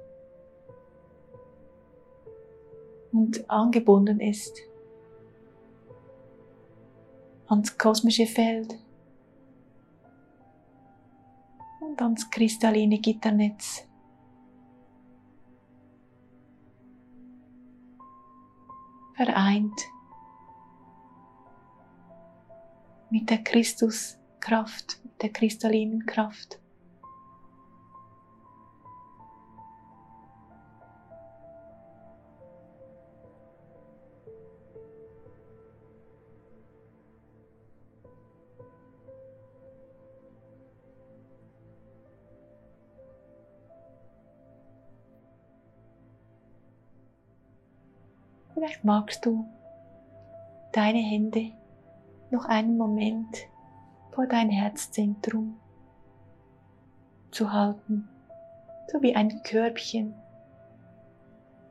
Und 3.13 3.49
angebunden 3.49 4.19
ist 4.19 4.69
ans 7.51 7.77
kosmische 7.77 8.27
Feld 8.27 8.79
und 11.81 12.01
ans 12.01 12.31
kristalline 12.31 12.99
Gitternetz. 13.01 13.87
Vereint 19.17 19.81
mit 23.11 23.29
der 23.29 23.43
Christuskraft, 23.43 25.01
mit 25.03 25.21
der 25.21 25.31
kristallinen 25.31 26.07
Kraft. 26.07 26.60
Vielleicht 48.61 48.85
magst 48.85 49.25
du 49.25 49.47
deine 50.73 50.99
Hände 50.99 51.53
noch 52.31 52.45
einen 52.45 52.77
Moment 52.77 53.39
vor 54.11 54.27
dein 54.27 54.51
Herzzentrum 54.51 55.59
zu 57.31 57.55
halten, 57.55 58.07
so 58.93 59.01
wie 59.01 59.17
ein 59.17 59.43
Körbchen. 59.45 60.13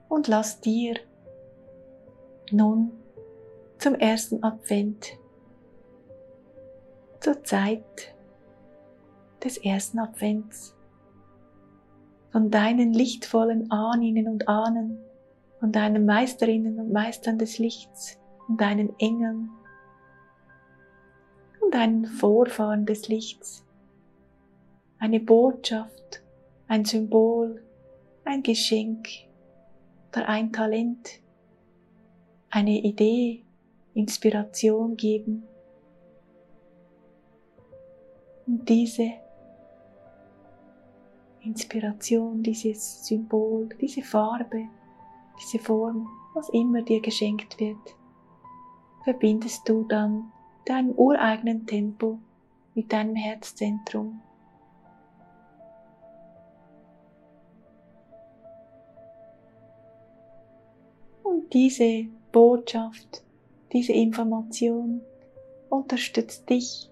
Und 0.07 0.27
lass 0.27 0.61
dir 0.61 0.95
nun 2.49 2.91
zum 3.77 3.93
ersten 3.93 4.43
Advent, 4.43 5.15
zur 7.19 7.43
Zeit 7.43 8.15
des 9.43 9.59
ersten 9.59 9.99
Advents, 9.99 10.75
von 12.31 12.49
deinen 12.49 12.95
lichtvollen 12.95 13.69
Ahnen 13.69 14.27
und 14.27 14.47
Ahnen 14.47 14.97
und 15.61 15.75
deinen 15.75 16.05
Meisterinnen 16.05 16.79
und 16.79 16.91
Meistern 16.91 17.37
des 17.37 17.57
Lichts 17.59 18.17
und 18.47 18.59
deinen 18.61 18.97
Engeln 18.99 19.49
und 21.61 21.73
deinen 21.73 22.05
Vorfahren 22.05 22.85
des 22.85 23.07
Lichts. 23.07 23.65
Eine 24.97 25.19
Botschaft, 25.19 26.23
ein 26.67 26.85
Symbol, 26.85 27.61
ein 28.25 28.43
Geschenk 28.43 29.07
oder 30.11 30.27
ein 30.27 30.51
Talent, 30.51 31.19
eine 32.49 32.79
Idee, 32.81 33.43
Inspiration 33.93 34.95
geben. 34.97 35.43
Und 38.47 38.67
diese 38.67 39.11
Inspiration, 41.41 42.41
dieses 42.43 43.05
Symbol, 43.05 43.69
diese 43.79 44.01
Farbe 44.01 44.67
diese 45.39 45.59
Form, 45.59 46.07
was 46.33 46.49
immer 46.49 46.81
dir 46.81 47.01
geschenkt 47.01 47.59
wird, 47.59 47.95
verbindest 49.03 49.67
du 49.67 49.83
dann 49.83 50.31
deinem 50.65 50.91
ureigenen 50.91 51.65
Tempo 51.65 52.19
mit 52.75 52.91
deinem 52.91 53.15
Herzzentrum. 53.15 54.21
Und 61.23 61.53
diese 61.53 62.05
Botschaft, 62.31 63.23
diese 63.71 63.93
Information 63.93 65.01
unterstützt 65.69 66.49
dich 66.49 66.89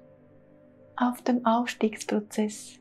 auf 0.96 1.22
dem 1.22 1.46
Aufstiegsprozess, 1.46 2.80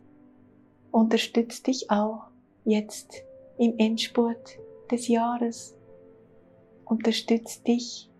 unterstützt 0.91 1.67
dich 1.67 1.91
auch 1.91 2.29
jetzt 2.65 3.23
im 3.59 3.79
Endspurt 3.79 4.59
des 4.90 5.09
Jahres 5.09 5.77
unterstützt 6.85 7.66
dich, 7.66 8.11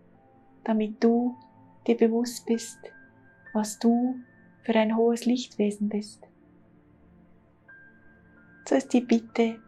damit 0.63 1.03
du 1.03 1.35
dir 1.85 1.97
bewusst 1.97 2.45
bist, 2.45 2.79
was 3.53 3.79
du 3.79 4.15
für 4.63 4.75
ein 4.75 4.95
hohes 4.97 5.25
Lichtwesen 5.25 5.89
bist. 5.89 6.27
So 8.67 8.75
ist 8.75 8.91
die 8.91 9.01
Bitte, 9.01 9.61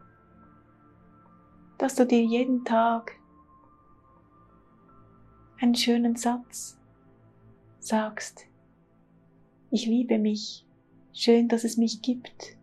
dass 1.78 1.96
du 1.96 2.06
dir 2.06 2.22
jeden 2.22 2.66
Tag 2.66 3.14
einen 5.62 5.76
schönen 5.76 6.18
Satz 6.18 6.78
sagst. 7.80 8.46
Ich 9.72 9.86
liebe 9.86 10.20
mich. 10.20 10.66
Schön, 11.14 11.48
dass 11.48 11.64
es 11.64 11.78
mich 11.78 12.02
gibt. 12.02 12.58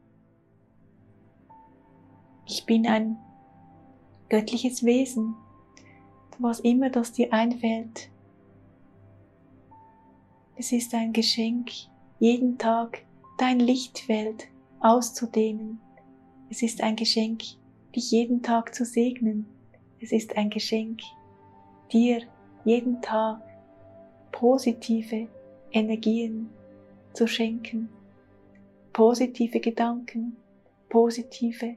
Ich 2.47 2.65
bin 2.65 2.87
ein 2.87 3.17
göttliches 4.29 4.85
Wesen, 4.85 5.35
was 6.39 6.61
immer 6.61 6.91
das 6.91 7.13
dir 7.13 7.33
einfällt. 7.33 8.11
Es 10.57 10.73
ist 10.73 10.95
ein 10.95 11.13
Geschenk, 11.13 11.71
jeden 12.19 12.59
Tag 12.59 13.03
dein 13.39 13.61
Lichtfeld 13.61 14.49
auszudehnen. 14.81 15.81
Es 16.51 16.63
ist 16.63 16.83
ein 16.83 16.97
Geschenk, 16.97 17.43
dich 17.95 18.11
jeden 18.11 18.43
Tag 18.43 18.75
zu 18.75 18.85
segnen. 18.85 19.47
Es 20.01 20.13
ist 20.13 20.37
ein 20.37 20.51
Geschenk, 20.51 21.01
dir 21.93 22.23
jeden 22.65 23.01
Tag 23.03 23.41
positive 24.33 25.29
Energien 25.73 26.51
zu 27.13 27.27
schenken, 27.27 27.89
positive 28.93 29.61
Gedanken, 29.61 30.37
positive 30.89 31.77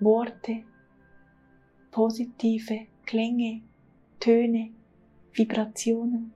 Worte, 0.00 0.62
positive 1.90 2.86
Klänge, 3.06 3.62
Töne, 4.20 4.70
Vibrationen. 5.32 6.32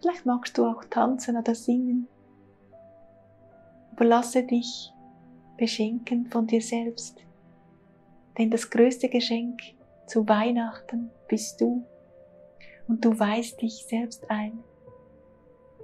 Vielleicht 0.00 0.24
magst 0.24 0.56
du 0.56 0.66
auch 0.66 0.84
tanzen 0.84 1.36
oder 1.36 1.54
singen. 1.54 2.06
Überlasse 3.92 4.44
dich 4.44 4.92
beschenken 5.56 6.26
von 6.26 6.46
dir 6.46 6.60
selbst. 6.60 7.18
Denn 8.38 8.50
das 8.50 8.70
größte 8.70 9.08
Geschenk 9.08 9.60
zu 10.06 10.28
Weihnachten 10.28 11.10
bist 11.28 11.60
du 11.60 11.84
und 12.86 13.04
du 13.04 13.18
weist 13.18 13.62
dich 13.62 13.84
selbst 13.88 14.30
ein. 14.30 14.62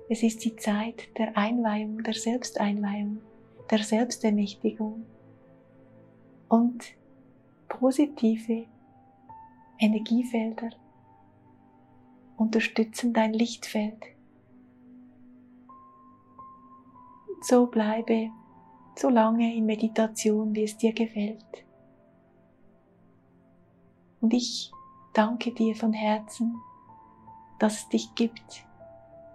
Es 0.08 0.22
ist 0.22 0.44
die 0.44 0.54
Zeit 0.56 1.08
der 1.18 1.36
Einweihung, 1.36 2.02
der 2.02 2.14
Selbsteinweihung, 2.14 3.20
der 3.70 3.78
Selbstermächtigung 3.78 5.04
und 6.50 6.84
positive 7.68 8.66
Energiefelder 9.78 10.70
unterstützen 12.36 13.14
dein 13.14 13.32
Lichtfeld. 13.32 14.02
So 17.40 17.66
bleibe 17.66 18.30
so 18.96 19.08
lange 19.08 19.54
in 19.54 19.64
Meditation, 19.64 20.54
wie 20.54 20.64
es 20.64 20.76
dir 20.76 20.92
gefällt. 20.92 21.64
Und 24.20 24.34
ich 24.34 24.70
danke 25.14 25.52
dir 25.52 25.74
von 25.74 25.92
Herzen, 25.92 26.56
dass 27.58 27.78
es 27.78 27.88
dich 27.88 28.14
gibt. 28.16 28.66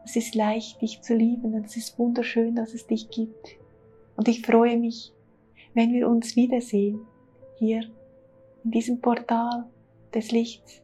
Es 0.03 0.15
ist 0.15 0.35
leicht, 0.35 0.81
dich 0.81 1.01
zu 1.01 1.15
lieben 1.15 1.53
und 1.55 1.65
es 1.65 1.77
ist 1.77 1.97
wunderschön, 1.97 2.55
dass 2.55 2.73
es 2.73 2.85
dich 2.85 3.09
gibt. 3.09 3.57
Und 4.17 4.27
ich 4.27 4.45
freue 4.45 4.77
mich, 4.77 5.14
wenn 5.75 5.93
wir 5.93 6.09
uns 6.09 6.35
wiedersehen, 6.35 6.99
hier 7.59 7.83
in 8.63 8.71
diesem 8.71 8.99
Portal 9.01 9.65
des 10.13 10.31
Lichts, 10.31 10.81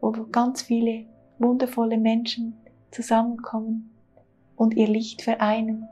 wo 0.00 0.10
ganz 0.10 0.62
viele 0.62 1.04
wundervolle 1.38 1.98
Menschen 1.98 2.54
zusammenkommen 2.90 3.90
und 4.56 4.74
ihr 4.74 4.88
Licht 4.88 5.22
vereinen 5.22 5.86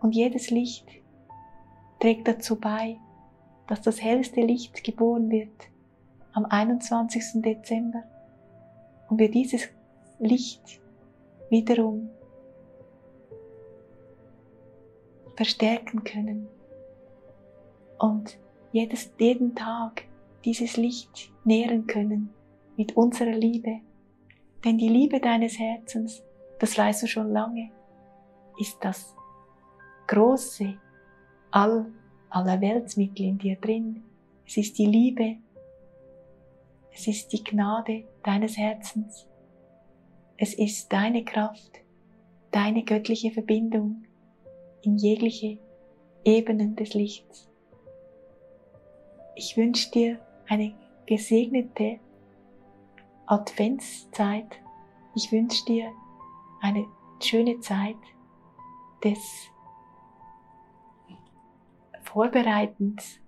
und 0.00 0.14
jedes 0.14 0.50
Licht 0.50 0.86
trägt 2.00 2.26
dazu 2.26 2.58
bei, 2.58 2.96
dass 3.68 3.82
das 3.82 4.02
hellste 4.02 4.40
Licht 4.40 4.82
geboren 4.84 5.30
wird 5.30 5.68
am 6.32 6.46
21. 6.46 7.42
Dezember 7.42 8.02
und 9.08 9.18
wir 9.18 9.30
dieses 9.30 9.68
Licht 10.18 10.80
wiederum 11.50 12.08
verstärken 15.36 16.04
können 16.04 16.48
und 17.98 18.38
jedes, 18.72 19.12
jeden 19.18 19.54
Tag 19.54 20.04
dieses 20.44 20.76
Licht 20.76 21.32
nähren 21.44 21.86
können 21.86 22.30
mit 22.76 22.96
unserer 22.96 23.32
Liebe. 23.32 23.80
Denn 24.64 24.78
die 24.78 24.88
Liebe 24.88 25.20
deines 25.20 25.58
Herzens, 25.58 26.22
das 26.58 26.76
weißt 26.76 27.02
du 27.02 27.06
schon 27.06 27.30
lange, 27.30 27.70
ist 28.58 28.78
das 28.80 29.14
große 30.06 30.76
All 31.50 31.86
aller 32.30 32.60
Weltsmittel 32.60 33.26
in 33.26 33.38
dir 33.38 33.56
drin. 33.56 34.02
Es 34.44 34.56
ist 34.56 34.76
die 34.78 34.86
Liebe. 34.86 35.36
Es 36.92 37.06
ist 37.06 37.32
die 37.32 37.44
Gnade 37.44 38.04
deines 38.22 38.56
Herzens. 38.56 39.28
Es 40.36 40.54
ist 40.54 40.92
deine 40.92 41.24
Kraft, 41.24 41.70
deine 42.50 42.82
göttliche 42.82 43.30
Verbindung 43.30 44.04
in 44.84 44.96
jegliche 44.96 45.58
Ebenen 46.24 46.76
des 46.76 46.94
Lichts. 46.94 47.48
Ich 49.34 49.56
wünsche 49.56 49.90
dir 49.90 50.18
eine 50.48 50.74
gesegnete 51.06 51.98
Adventszeit. 53.26 54.46
Ich 55.14 55.32
wünsche 55.32 55.64
dir 55.64 55.90
eine 56.60 56.86
schöne 57.20 57.60
Zeit 57.60 57.96
des 59.02 59.18
Vorbereitens, 62.02 63.20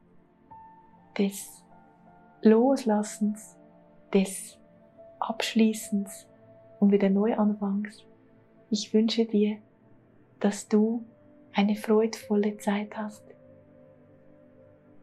des 1.19 1.65
Loslassens, 2.43 3.57
des 4.13 4.59
Abschließens 5.19 6.29
und 6.79 6.93
wieder 6.93 7.11
Neuanfangs. 7.11 8.05
Ich 8.71 8.93
wünsche 8.95 9.25
dir, 9.25 9.59
dass 10.41 10.69
du 10.69 11.05
eine 11.57 11.75
freudvolle 11.75 12.59
Zeit 12.59 12.99
hast. 12.99 13.25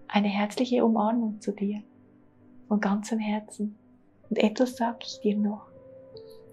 Eine 0.08 0.28
herzliche 0.28 0.86
Umarmung 0.86 1.42
zu 1.42 1.52
dir 1.52 1.82
von 2.68 2.80
ganzem 2.80 3.18
Herzen. 3.18 3.76
Und 4.30 4.38
etwas 4.38 4.76
sage 4.76 5.00
ich 5.02 5.20
dir 5.22 5.36
noch. 5.36 5.66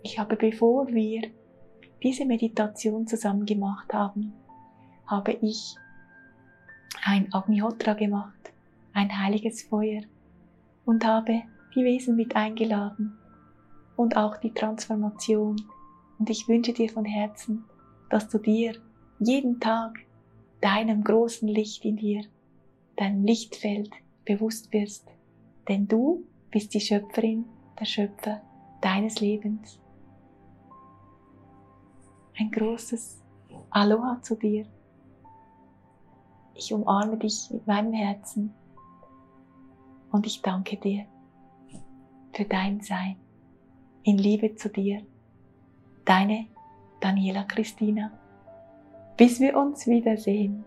Ich 0.03 0.19
habe, 0.19 0.37
bevor 0.37 0.89
wir 0.89 1.31
diese 2.03 2.25
Meditation 2.25 3.07
zusammen 3.07 3.45
gemacht 3.45 3.93
haben, 3.93 4.33
habe 5.07 5.33
ich 5.43 5.77
ein 7.05 7.31
Agnihotra 7.35 7.93
gemacht, 7.93 8.53
ein 8.95 9.21
heiliges 9.21 9.65
Feuer 9.65 10.01
und 10.87 11.05
habe 11.05 11.43
die 11.75 11.85
Wesen 11.85 12.17
mit 12.17 12.35
eingeladen 12.35 13.19
und 13.97 14.17
auch 14.17 14.39
die 14.39 14.55
Transformation. 14.55 15.57
Und 16.19 16.31
ich 16.31 16.49
wünsche 16.49 16.73
dir 16.73 16.89
von 16.89 17.05
Herzen, 17.05 17.67
dass 18.09 18.31
du 18.31 18.39
dir 18.39 18.77
jeden 19.21 19.61
Tag 19.61 19.99
deinem 20.61 21.05
großen 21.05 21.47
Licht 21.47 21.85
in 21.85 21.97
dir, 21.97 22.25
deinem 22.97 23.25
Lichtfeld 23.25 23.91
bewusst 24.25 24.73
wirst. 24.73 25.07
Denn 25.69 25.87
du 25.87 26.25
bist 26.51 26.75
die 26.75 26.81
Schöpferin, 26.81 27.45
der 27.79 27.85
Schöpfer 27.85 28.41
deines 28.81 29.21
Lebens. 29.21 29.79
Ein 32.39 32.51
großes 32.51 33.23
Aloha 33.71 34.21
zu 34.23 34.35
dir. 34.37 34.65
Ich 36.55 36.73
umarme 36.73 37.17
dich 37.19 37.51
mit 37.51 37.67
meinem 37.67 37.93
Herzen 37.93 38.55
und 40.11 40.27
ich 40.27 40.41
danke 40.43 40.77
dir 40.77 41.07
für 42.33 42.45
dein 42.45 42.81
Sein. 42.81 43.17
In 44.03 44.17
Liebe 44.17 44.55
zu 44.55 44.71
dir, 44.71 45.03
deine 46.05 46.47
Daniela 47.01 47.45
Christina. 47.45 48.20
Bis 49.21 49.39
wir 49.39 49.55
uns 49.55 49.87
wiedersehen. 49.87 50.65